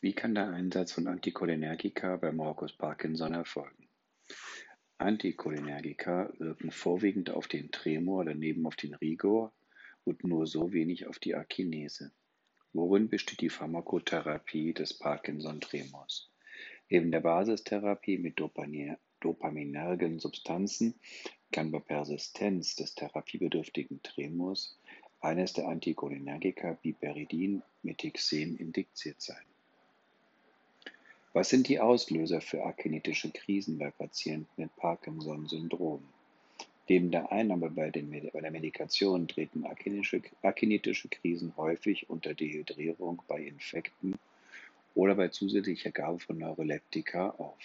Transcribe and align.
Wie 0.00 0.12
kann 0.12 0.34
der 0.34 0.48
Einsatz 0.48 0.92
von 0.92 1.06
Anticholinergika 1.06 2.16
bei 2.16 2.32
Morbus 2.32 2.72
Parkinson 2.72 3.32
erfolgen? 3.32 3.88
Anticholinergika 4.98 6.32
wirken 6.38 6.70
vorwiegend 6.70 7.30
auf 7.30 7.48
den 7.48 7.70
Tremor, 7.70 8.24
daneben 8.24 8.66
auf 8.66 8.76
den 8.76 8.94
Rigor 8.94 9.52
und 10.04 10.24
nur 10.24 10.46
so 10.46 10.72
wenig 10.72 11.06
auf 11.06 11.18
die 11.18 11.34
Akinese. 11.34 12.12
Worin 12.72 13.08
besteht 13.08 13.40
die 13.40 13.50
Pharmakotherapie 13.50 14.74
des 14.74 14.98
Parkinson-Tremors? 14.98 16.30
Neben 16.90 17.10
der 17.10 17.20
Basistherapie 17.20 18.18
mit 18.18 18.38
dopaminergen 19.20 20.18
Substanzen 20.18 20.94
kann 21.50 21.70
bei 21.70 21.78
Persistenz 21.78 22.76
des 22.76 22.94
therapiebedürftigen 22.94 24.02
Tremors 24.02 24.78
eines 25.20 25.54
der 25.54 25.68
Anticholinergika 25.68 26.72
Biperidin 26.82 27.62
mit 27.82 27.98
Tixem 27.98 28.56
indiziert 28.56 29.22
sein. 29.22 29.44
Was 31.34 31.48
sind 31.48 31.66
die 31.66 31.80
Auslöser 31.80 32.40
für 32.40 32.64
akinetische 32.64 33.28
Krisen 33.28 33.76
bei 33.76 33.90
Patienten 33.90 34.46
mit 34.56 34.76
Parkinson-Syndrom? 34.76 36.00
Neben 36.88 37.10
der 37.10 37.32
Einnahme 37.32 37.70
bei, 37.70 37.90
der 37.90 38.04
Medikation 38.52 39.26
treten 39.26 39.64
akinetische 39.66 41.08
Krisen 41.08 41.56
häufig 41.56 42.08
unter 42.08 42.34
Dehydrierung 42.34 43.20
bei 43.26 43.42
Infekten 43.42 44.16
oder 44.94 45.16
bei 45.16 45.26
zusätzlicher 45.26 45.90
Gabe 45.90 46.20
von 46.20 46.38
Neuroleptika 46.38 47.30
auf. 47.30 47.58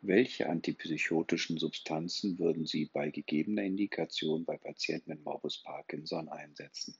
Welche 0.00 0.48
antipsychotischen 0.48 1.58
Substanzen 1.58 2.38
würden 2.38 2.64
Sie 2.64 2.88
bei 2.94 3.10
gegebener 3.10 3.64
Indikation 3.64 4.46
bei 4.46 4.56
Patienten 4.56 5.10
mit 5.10 5.22
Morbus 5.22 5.58
Parkinson 5.58 6.30
einsetzen? 6.30 6.94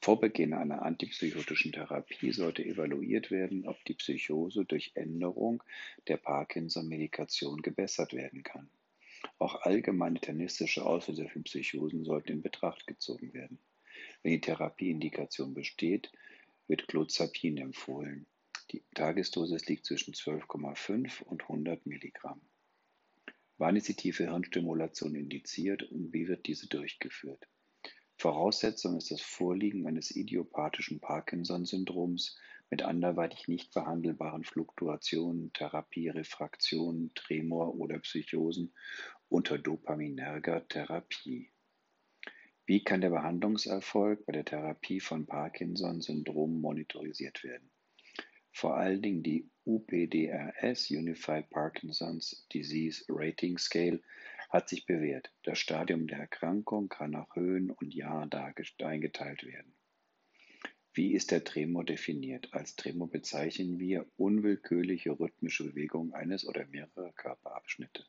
Vor 0.00 0.20
Beginn 0.20 0.52
einer 0.52 0.82
antipsychotischen 0.82 1.72
Therapie 1.72 2.32
sollte 2.32 2.64
evaluiert 2.64 3.30
werden, 3.30 3.66
ob 3.66 3.84
die 3.84 3.94
Psychose 3.94 4.64
durch 4.64 4.92
Änderung 4.94 5.62
der 6.06 6.16
Parkinson-Medikation 6.16 7.60
gebessert 7.62 8.12
werden 8.12 8.42
kann. 8.42 8.68
Auch 9.38 9.62
allgemeine 9.62 10.16
internistische 10.16 10.86
Auslöser 10.86 11.28
für 11.28 11.40
Psychosen 11.40 12.04
sollten 12.04 12.32
in 12.32 12.42
Betracht 12.42 12.86
gezogen 12.86 13.34
werden. 13.34 13.58
Wenn 14.22 14.32
die 14.32 14.40
Therapieindikation 14.40 15.54
besteht, 15.54 16.12
wird 16.68 16.86
Clozapin 16.88 17.58
empfohlen. 17.58 18.26
Die 18.72 18.82
Tagesdosis 18.94 19.66
liegt 19.66 19.86
zwischen 19.86 20.14
12,5 20.14 21.22
und 21.22 21.42
100 21.42 21.86
Milligramm. 21.86 22.40
Wann 23.58 23.76
ist 23.76 23.88
die 23.88 23.94
tiefe 23.94 24.24
Hirnstimulation 24.24 25.14
indiziert 25.14 25.84
und 25.84 26.12
wie 26.12 26.28
wird 26.28 26.46
diese 26.46 26.68
durchgeführt? 26.68 27.48
Voraussetzung 28.18 28.96
ist 28.96 29.10
das 29.10 29.20
Vorliegen 29.20 29.86
eines 29.86 30.14
idiopathischen 30.14 31.00
Parkinson-Syndroms 31.00 32.38
mit 32.70 32.82
anderweitig 32.82 33.46
nicht 33.46 33.74
behandelbaren 33.74 34.42
Fluktuationen, 34.42 35.52
Therapie, 35.52 36.08
Refraktionen, 36.08 37.12
Tremor 37.14 37.74
oder 37.74 37.98
Psychosen 37.98 38.74
unter 39.28 39.58
dopaminerger 39.58 40.66
Therapie. 40.66 41.50
Wie 42.64 42.82
kann 42.82 43.00
der 43.00 43.10
Behandlungserfolg 43.10 44.24
bei 44.26 44.32
der 44.32 44.44
Therapie 44.44 44.98
von 44.98 45.26
Parkinson-Syndrom 45.26 46.60
monitorisiert 46.60 47.44
werden? 47.44 47.70
Vor 48.50 48.76
allen 48.76 49.02
Dingen 49.02 49.22
die 49.22 49.50
UPDRS 49.66 50.90
Unified 50.90 51.50
Parkinson's 51.50 52.46
Disease 52.52 53.04
Rating 53.08 53.58
Scale 53.58 54.00
hat 54.48 54.68
sich 54.68 54.86
bewährt. 54.86 55.32
Das 55.42 55.58
Stadium 55.58 56.06
der 56.06 56.18
Erkrankung 56.18 56.88
kann 56.88 57.10
nach 57.10 57.34
Höhen 57.34 57.70
und 57.70 57.94
Jahren 57.94 58.30
eingeteilt 58.82 59.44
werden. 59.44 59.74
Wie 60.92 61.12
ist 61.12 61.30
der 61.30 61.44
Tremor 61.44 61.84
definiert? 61.84 62.54
Als 62.54 62.74
Tremor 62.74 63.10
bezeichnen 63.10 63.78
wir 63.78 64.06
unwillkürliche 64.16 65.10
rhythmische 65.10 65.64
Bewegung 65.64 66.14
eines 66.14 66.46
oder 66.46 66.66
mehrerer 66.66 67.12
Körperabschnitte. 67.12 68.06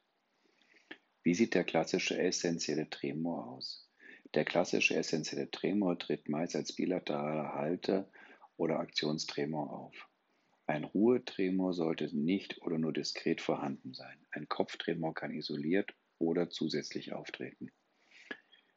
Wie 1.22 1.34
sieht 1.34 1.54
der 1.54 1.66
klassische 1.66 2.18
essentielle 2.18 2.90
Tremor 2.90 3.48
aus? 3.48 3.92
Der 4.34 4.46
klassische 4.46 4.96
essentielle 4.96 5.52
Tremor 5.52 6.00
tritt 6.00 6.30
meist 6.30 6.56
als 6.56 6.74
bilateraler 6.74 7.56
Halte- 7.56 8.10
oder 8.56 8.80
Aktionstremor 8.80 9.74
auf. 9.74 10.10
Ein 10.66 10.86
Ruhetremor 10.86 11.74
sollte 11.74 12.16
nicht 12.16 12.62
oder 12.62 12.78
nur 12.78 12.94
diskret 12.94 13.42
vorhanden 13.42 13.94
sein. 13.94 14.26
Ein 14.32 14.48
Kopftremor 14.48 15.14
kann 15.14 15.32
isoliert 15.32 15.94
oder 16.20 16.50
zusätzlich 16.50 17.14
auftreten. 17.14 17.72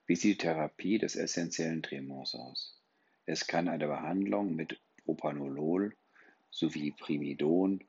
Wie 0.06 0.16
sieht 0.16 0.42
die 0.42 0.46
Therapie 0.46 0.98
des 0.98 1.16
essentiellen 1.16 1.82
Tremors 1.82 2.34
aus? 2.34 2.80
Es 3.26 3.46
kann 3.46 3.68
eine 3.68 3.86
Behandlung 3.86 4.56
mit 4.56 4.80
Propanolol 5.04 5.96
sowie 6.50 6.90
Primidon 6.90 7.84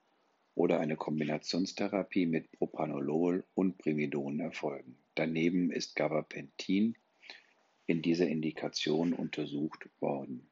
oder 0.54 0.80
eine 0.80 0.98
Kombinationstherapie 0.98 2.26
mit 2.26 2.52
Propanolol 2.52 3.44
und 3.56 3.78
Primidon 3.78 4.40
erfolgen. 4.40 4.98
Daneben 5.16 5.72
ist 5.72 5.96
Gabapentin 5.96 6.96
in 7.88 8.02
dieser 8.02 8.28
Indikation 8.28 9.14
untersucht 9.14 9.90
worden. 10.00 10.50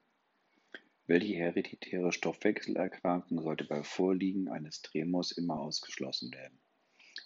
Welche 1.05 1.35
hereditäre 1.35 2.11
Stoffwechselerkrankung 2.11 3.41
sollte 3.41 3.65
bei 3.65 3.83
Vorliegen 3.83 4.47
eines 4.47 4.81
Tremors 4.81 5.31
immer 5.31 5.59
ausgeschlossen 5.59 6.31
werden? 6.33 6.59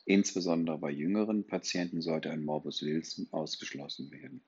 Insbesondere 0.06 0.78
bei 0.78 0.92
jüngeren 0.92 1.46
Patienten 1.48 2.02
sollte 2.02 2.32
ein 2.32 2.44
Morbus 2.44 2.82
Wilson 2.82 3.28
ausgeschlossen 3.32 4.12
werden. 4.12 4.44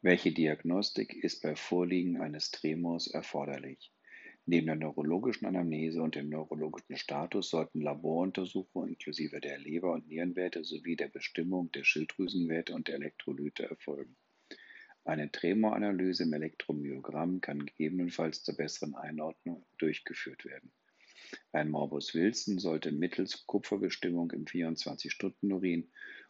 Welche 0.00 0.32
Diagnostik 0.32 1.12
ist 1.12 1.42
bei 1.42 1.56
Vorliegen 1.56 2.20
eines 2.20 2.50
Tremors 2.50 3.08
erforderlich? 3.08 3.92
Neben 4.46 4.66
der 4.66 4.76
neurologischen 4.76 5.46
Anamnese 5.46 6.00
und 6.02 6.14
dem 6.14 6.30
neurologischen 6.30 6.96
Status 6.96 7.50
sollten 7.50 7.82
Laboruntersuchungen 7.82 8.90
inklusive 8.90 9.40
der 9.40 9.58
Leber- 9.58 9.92
und 9.92 10.06
Nierenwerte 10.06 10.64
sowie 10.64 10.96
der 10.96 11.08
Bestimmung 11.08 11.70
der 11.72 11.84
Schilddrüsenwerte 11.84 12.74
und 12.74 12.88
der 12.88 12.94
Elektrolyte 12.94 13.68
erfolgen. 13.68 14.16
Eine 15.04 15.30
Tremoranalyse 15.30 16.22
im 16.22 16.32
Elektromyogramm 16.32 17.40
kann 17.40 17.66
gegebenenfalls 17.66 18.42
zur 18.42 18.56
besseren 18.56 18.94
Einordnung 18.94 19.66
durchgeführt 19.78 20.44
werden. 20.44 20.72
Ein 21.52 21.70
Morbus 21.70 22.14
Wilson 22.14 22.58
sollte 22.58 22.92
mittels 22.92 23.46
Kupferbestimmung 23.46 24.30
im 24.30 24.44
24-Stunden-Urin 24.44 25.88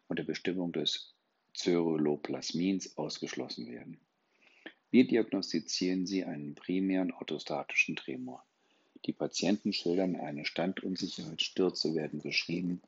und 0.08 0.18
der 0.18 0.24
Bestimmung 0.24 0.72
des 0.72 1.14
Ceruloplasmins 1.54 2.96
ausgeschlossen 2.96 3.66
werden. 3.66 4.00
Wie 4.90 5.06
diagnostizieren 5.06 6.06
Sie 6.06 6.24
einen 6.24 6.54
primären 6.54 7.12
orthostatischen 7.12 7.96
Tremor? 7.96 8.44
Die 9.04 9.12
Patienten 9.12 9.72
schildern 9.72 10.16
eine 10.16 10.44
Standunsicherheit, 10.44 11.42
Stürze 11.42 11.94
werden 11.94 12.20
beschrieben. 12.20 12.80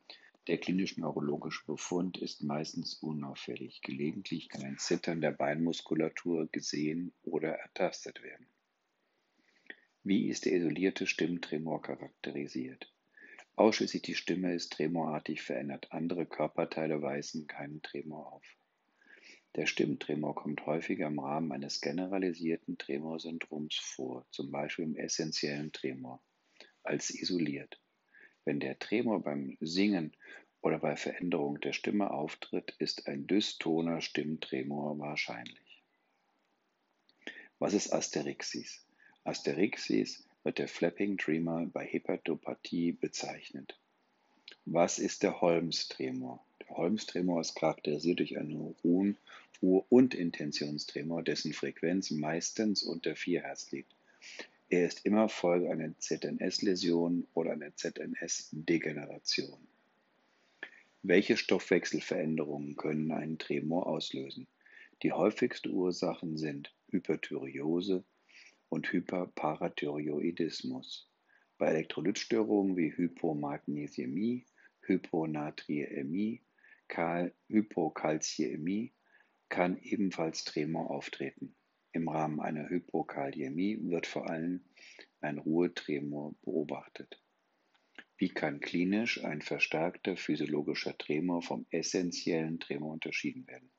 Der 0.47 0.57
klinisch-neurologische 0.57 1.65
Befund 1.65 2.17
ist 2.17 2.43
meistens 2.43 2.95
unauffällig. 2.95 3.81
Gelegentlich 3.81 4.49
kann 4.49 4.63
ein 4.63 4.77
Zittern 4.77 5.21
der 5.21 5.31
Beinmuskulatur 5.31 6.47
gesehen 6.51 7.13
oder 7.23 7.51
ertastet 7.51 8.23
werden. 8.23 8.47
Wie 10.03 10.29
ist 10.29 10.45
der 10.45 10.53
isolierte 10.53 11.05
Stimmtremor 11.05 11.83
charakterisiert? 11.83 12.91
Ausschließlich 13.55 14.01
die 14.01 14.15
Stimme 14.15 14.55
ist 14.55 14.73
tremorartig 14.73 15.43
verändert, 15.43 15.91
andere 15.91 16.25
Körperteile 16.25 17.03
weisen 17.03 17.45
keinen 17.45 17.83
Tremor 17.83 18.33
auf. 18.33 18.57
Der 19.53 19.67
Stimmtremor 19.67 20.33
kommt 20.33 20.65
häufiger 20.65 21.05
im 21.05 21.19
Rahmen 21.19 21.51
eines 21.51 21.81
generalisierten 21.81 22.79
Tremorsyndroms 22.79 23.75
vor, 23.75 24.25
zum 24.31 24.49
Beispiel 24.49 24.85
im 24.85 24.95
essentiellen 24.95 25.71
Tremor, 25.71 26.19
als 26.81 27.11
isoliert. 27.11 27.79
Wenn 28.43 28.59
der 28.59 28.79
Tremor 28.79 29.21
beim 29.21 29.55
Singen 29.59 30.17
oder 30.61 30.79
bei 30.79 30.95
Veränderung 30.95 31.59
der 31.59 31.73
Stimme 31.73 32.09
auftritt, 32.09 32.75
ist 32.79 33.05
ein 33.05 33.27
dystoner 33.27 34.01
Stimmtremor 34.01 34.97
wahrscheinlich. 34.97 35.83
Was 37.59 37.75
ist 37.75 37.93
Asterixis? 37.93 38.83
Asterixis 39.23 40.23
wird 40.43 40.57
der 40.57 40.67
Flapping 40.67 41.17
Tremor 41.17 41.67
bei 41.67 41.85
Hepatopathie 41.85 42.91
bezeichnet. 42.91 43.77
Was 44.65 44.99
ist 44.99 45.23
der 45.23 45.41
Holmes-Tremor? 45.41 46.43
Der 46.61 46.77
Holmes-Tremor 46.77 47.41
ist 47.41 47.55
charakterisiert 47.55 48.19
durch 48.19 48.37
einen 48.37 48.75
Ruhen-, 48.83 49.17
Ruhe- 49.61 49.85
und 49.89 50.15
Intentionstremor, 50.15 51.21
dessen 51.23 51.53
Frequenz 51.53 52.09
meistens 52.09 52.81
unter 52.81 53.15
4 53.15 53.43
Hertz 53.43 53.71
liegt. 53.71 53.93
Er 54.69 54.85
ist 54.87 55.05
immer 55.05 55.29
Folge 55.29 55.69
einer 55.69 55.95
ZNS-Läsion 55.99 57.27
oder 57.33 57.51
einer 57.51 57.75
ZNS-Degeneration. 57.75 59.59
Welche 61.03 61.37
Stoffwechselveränderungen 61.37 62.75
können 62.75 63.11
einen 63.11 63.37
Tremor 63.37 63.85
auslösen? 63.85 64.47
Die 65.03 65.11
häufigsten 65.11 65.71
Ursachen 65.71 66.37
sind 66.37 66.73
Hyperthyreose, 66.89 68.03
und 68.71 68.91
Hyperparathyroidismus. 68.91 71.07
Bei 71.57 71.67
Elektrolytstörungen 71.67 72.75
wie 72.77 72.95
Hypomagnesiämie, 72.95 74.45
Hyponatriämie, 74.87 76.41
Hypokalziämie 77.49 78.93
kann 79.49 79.77
ebenfalls 79.81 80.45
Tremor 80.45 80.89
auftreten. 80.89 81.53
Im 81.91 82.07
Rahmen 82.07 82.39
einer 82.39 82.69
Hypokaliämie 82.69 83.77
wird 83.81 84.07
vor 84.07 84.29
allem 84.29 84.63
ein 85.19 85.37
Ruhetremor 85.37 86.33
beobachtet. 86.41 87.21
Wie 88.17 88.29
kann 88.29 88.61
klinisch 88.61 89.21
ein 89.25 89.41
verstärkter 89.41 90.15
physiologischer 90.15 90.97
Tremor 90.97 91.41
vom 91.41 91.65
essentiellen 91.71 92.61
Tremor 92.61 92.93
unterschieden 92.93 93.45
werden? 93.47 93.69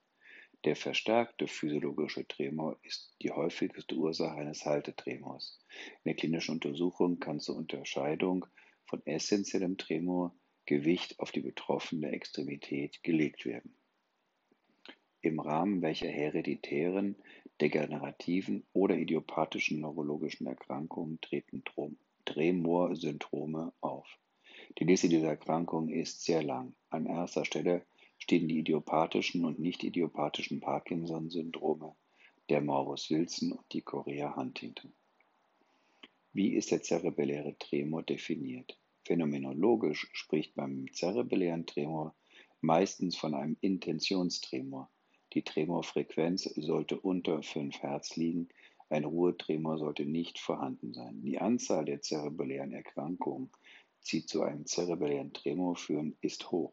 Der 0.65 0.77
verstärkte 0.77 1.49
physiologische 1.49 2.27
Tremor 2.27 2.79
ist 2.83 3.17
die 3.21 3.33
häufigste 3.33 3.97
Ursache 3.97 4.37
eines 4.37 4.65
Haltetremors. 4.65 5.59
In 6.05 6.11
der 6.11 6.15
klinischen 6.15 6.53
Untersuchung 6.53 7.19
kann 7.19 7.41
zur 7.41 7.57
Unterscheidung 7.57 8.47
von 8.85 9.05
essentiellem 9.05 9.77
Tremor 9.77 10.35
Gewicht 10.67 11.19
auf 11.19 11.33
die 11.33 11.41
betroffene 11.41 12.13
Extremität 12.13 13.03
gelegt 13.03 13.45
werden. 13.45 13.75
Im 15.21 15.41
Rahmen 15.41 15.83
welcher 15.83 16.09
hereditären 16.09 17.17
degenerativen 17.61 18.65
oder 18.73 18.97
idiopathischen 18.97 19.81
neurologischen 19.81 20.47
Erkrankungen 20.47 21.21
treten 21.21 21.65
Tremor-Syndrome 22.25 23.73
auf. 23.81 24.07
Die 24.79 24.85
Liste 24.85 25.09
dieser 25.09 25.29
Erkrankungen 25.29 25.89
ist 25.89 26.25
sehr 26.25 26.43
lang. 26.43 26.75
An 26.89 27.07
erster 27.07 27.45
Stelle 27.45 27.85
stehen 28.23 28.47
die 28.47 28.61
idiopathischen 28.61 29.45
und 29.45 29.59
nicht-idiopathischen 29.59 30.61
Parkinson-Syndrome, 30.61 31.97
der 32.51 32.61
Morbus 32.61 33.11
Wilson 33.11 33.51
und 33.51 33.73
die 33.73 33.83
Chorea-Huntington. 33.83 34.93
Wie 36.33 36.55
ist 36.55 36.71
der 36.71 36.83
zerebelläre 36.83 37.59
Tremor 37.59 38.05
definiert? 38.05 38.79
Phänomenologisch 39.05 40.09
spricht 40.13 40.55
beim 40.55 40.87
zerebellären 40.93 41.67
Tremor 41.67 42.15
meistens 42.61 43.17
von 43.17 43.35
einem 43.35 43.57
Intentionstremor, 43.61 44.89
die 45.33 45.43
Tremorfrequenz 45.43 46.45
sollte 46.45 47.01
unter 47.01 47.43
5 47.43 47.83
Hertz 47.83 48.15
liegen, 48.15 48.51
ein 48.89 49.05
Ruhetremor 49.05 49.79
sollte 49.79 50.05
nicht 50.05 50.39
vorhanden 50.39 50.95
sein. 50.95 51.23
Die 51.23 51.41
Anzahl 51.41 51.87
der 51.87 52.03
zerebellären 52.03 52.73
Erkrankungen, 52.73 53.51
die 54.13 54.25
zu 54.25 54.43
einem 54.43 54.65
zerebellären 54.65 55.33
Tremor 55.33 55.75
führen, 55.75 56.17
ist 56.21 56.53
hoch. 56.53 56.73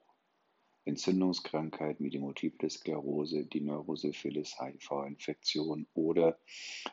Entzündungskrankheiten 0.86 2.06
wie 2.06 2.10
die 2.10 2.20
Multiple 2.20 2.70
Sklerose, 2.70 3.46
die 3.46 3.62
Neurosyphilis, 3.62 4.60
HIV-Infektion 4.60 5.88
oder 5.94 6.40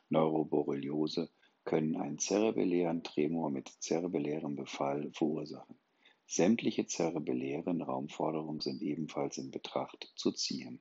Neuroborreliose 0.08 1.30
können 1.64 1.96
einen 1.96 2.18
zerebellären 2.18 3.02
Tremor 3.02 3.50
mit 3.50 3.68
zerebellärem 3.68 4.56
Befall 4.56 5.10
verursachen. 5.12 5.78
Sämtliche 6.26 6.86
zerebellären 6.86 7.82
Raumforderungen 7.82 8.60
sind 8.60 8.82
ebenfalls 8.82 9.38
in 9.38 9.50
Betracht 9.50 10.12
zu 10.16 10.32
ziehen. 10.32 10.80